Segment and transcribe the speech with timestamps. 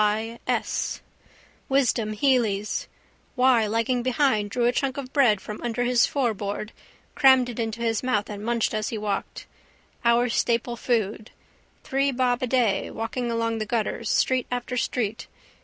[0.01, 0.39] Y.
[0.47, 0.99] S.
[1.69, 2.87] Wisdom Hely's.
[3.35, 6.71] Y lagging behind drew a chunk of bread from under his foreboard,
[7.13, 9.45] crammed it into his mouth and munched as he walked.
[10.03, 11.29] Our staple food.
[11.83, 15.27] Three bob a day, walking along the gutters, street after street.